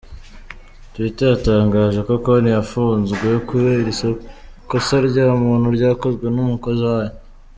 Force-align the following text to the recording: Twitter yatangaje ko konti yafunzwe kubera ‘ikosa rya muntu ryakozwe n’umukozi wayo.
Twitter 0.91 1.27
yatangaje 1.33 1.99
ko 2.07 2.13
konti 2.25 2.49
yafunzwe 2.57 3.27
kubera 3.47 3.89
‘ikosa 4.65 4.95
rya 5.07 5.25
muntu 5.43 5.67
ryakozwe 5.77 6.25
n’umukozi 6.31 6.83
wayo. 6.91 7.13